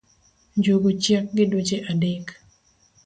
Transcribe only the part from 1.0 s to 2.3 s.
chiek gi dweche adek